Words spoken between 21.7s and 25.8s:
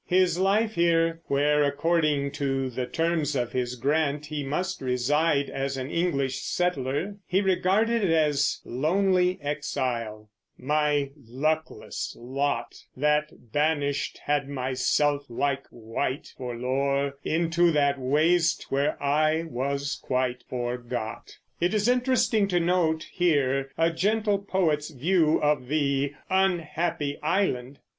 is interesting to note here a gentle poet's view of